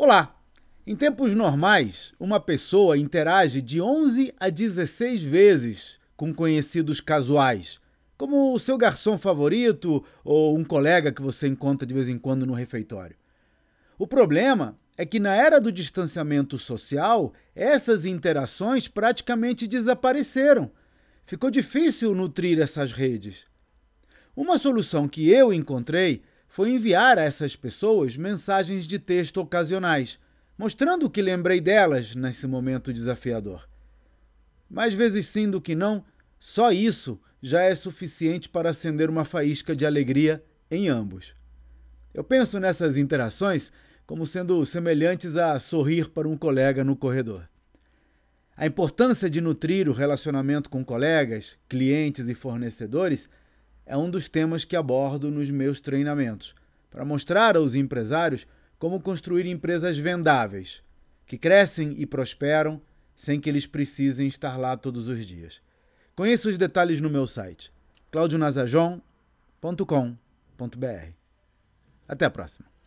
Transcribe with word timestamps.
Olá! 0.00 0.40
Em 0.86 0.94
tempos 0.94 1.34
normais, 1.34 2.12
uma 2.20 2.38
pessoa 2.38 2.96
interage 2.96 3.60
de 3.60 3.80
11 3.80 4.32
a 4.38 4.48
16 4.48 5.20
vezes 5.24 5.98
com 6.16 6.32
conhecidos 6.32 7.00
casuais, 7.00 7.80
como 8.16 8.52
o 8.54 8.58
seu 8.60 8.78
garçom 8.78 9.18
favorito 9.18 10.04
ou 10.24 10.56
um 10.56 10.62
colega 10.62 11.10
que 11.10 11.20
você 11.20 11.48
encontra 11.48 11.84
de 11.84 11.92
vez 11.92 12.08
em 12.08 12.16
quando 12.16 12.46
no 12.46 12.52
refeitório. 12.52 13.16
O 13.98 14.06
problema 14.06 14.78
é 14.96 15.04
que 15.04 15.18
na 15.18 15.34
era 15.34 15.60
do 15.60 15.72
distanciamento 15.72 16.60
social, 16.60 17.32
essas 17.52 18.04
interações 18.06 18.86
praticamente 18.86 19.66
desapareceram. 19.66 20.70
Ficou 21.26 21.50
difícil 21.50 22.14
nutrir 22.14 22.60
essas 22.60 22.92
redes. 22.92 23.46
Uma 24.36 24.58
solução 24.58 25.08
que 25.08 25.28
eu 25.28 25.52
encontrei 25.52 26.22
foi 26.48 26.70
enviar 26.70 27.18
a 27.18 27.22
essas 27.22 27.54
pessoas 27.54 28.16
mensagens 28.16 28.86
de 28.86 28.98
texto 28.98 29.36
ocasionais, 29.38 30.18
mostrando 30.56 31.06
o 31.06 31.10
que 31.10 31.20
lembrei 31.22 31.60
delas 31.60 32.14
nesse 32.14 32.46
momento 32.46 32.92
desafiador. 32.92 33.68
Mais 34.68 34.94
vezes 34.94 35.26
sim 35.26 35.48
do 35.48 35.60
que 35.60 35.74
não, 35.74 36.04
só 36.38 36.72
isso 36.72 37.20
já 37.40 37.62
é 37.62 37.74
suficiente 37.74 38.48
para 38.48 38.70
acender 38.70 39.08
uma 39.10 39.24
faísca 39.24 39.76
de 39.76 39.84
alegria 39.86 40.42
em 40.70 40.88
ambos. 40.88 41.34
Eu 42.12 42.24
penso 42.24 42.58
nessas 42.58 42.96
interações 42.96 43.70
como 44.06 44.26
sendo 44.26 44.64
semelhantes 44.64 45.36
a 45.36 45.60
sorrir 45.60 46.08
para 46.08 46.26
um 46.26 46.36
colega 46.36 46.82
no 46.82 46.96
corredor. 46.96 47.46
A 48.56 48.66
importância 48.66 49.28
de 49.28 49.40
nutrir 49.40 49.86
o 49.88 49.92
relacionamento 49.92 50.70
com 50.70 50.82
colegas, 50.82 51.58
clientes 51.68 52.26
e 52.26 52.34
fornecedores 52.34 53.28
é 53.88 53.96
um 53.96 54.08
dos 54.10 54.28
temas 54.28 54.64
que 54.66 54.76
abordo 54.76 55.30
nos 55.30 55.50
meus 55.50 55.80
treinamentos, 55.80 56.54
para 56.90 57.06
mostrar 57.06 57.56
aos 57.56 57.74
empresários 57.74 58.46
como 58.78 59.00
construir 59.02 59.46
empresas 59.46 59.96
vendáveis, 59.96 60.82
que 61.26 61.38
crescem 61.38 61.94
e 61.98 62.04
prosperam 62.06 62.80
sem 63.16 63.40
que 63.40 63.48
eles 63.48 63.66
precisem 63.66 64.28
estar 64.28 64.56
lá 64.58 64.76
todos 64.76 65.08
os 65.08 65.24
dias. 65.26 65.60
Conheça 66.14 66.50
os 66.50 66.58
detalhes 66.58 67.00
no 67.00 67.10
meu 67.10 67.26
site 67.26 67.72
claudionazajon.com.br. 68.10 69.02
Até 72.06 72.24
a 72.26 72.30
próxima! 72.30 72.77